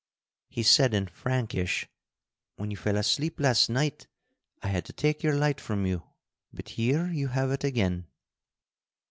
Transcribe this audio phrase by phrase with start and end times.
[0.49, 1.87] He said in Frankish:
[2.55, 4.07] "When you fell asleep last night,
[4.63, 6.01] I had to take your light from you,
[6.51, 8.07] but here you have it again."